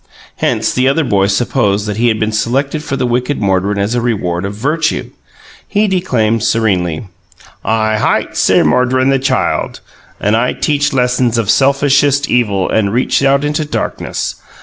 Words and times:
Hence 0.37 0.73
the 0.73 0.87
other 0.87 1.03
boys 1.03 1.37
supposed 1.37 1.85
that 1.85 1.97
he 1.97 2.07
had 2.07 2.19
been 2.19 2.31
selected 2.31 2.83
for 2.83 2.95
the 2.97 3.05
wicked 3.05 3.39
Mordred 3.39 3.77
as 3.77 3.93
a 3.93 4.01
reward 4.01 4.45
of 4.45 4.55
virtue. 4.55 5.11
He 5.67 5.87
declaimed 5.87 6.41
serenely: 6.41 7.05
"I 7.63 7.97
hight 7.99 8.35
Sir 8.35 8.63
Mordred 8.63 9.11
the 9.11 9.19
Child, 9.19 9.79
and 10.19 10.35
I 10.35 10.53
teach 10.53 10.91
Lessons 10.91 11.37
of 11.37 11.51
selfishest 11.51 12.27
evil, 12.31 12.67
and 12.67 12.91
reach 12.91 13.21
Out 13.21 13.43
into 13.43 13.63
darkness. 13.63 14.37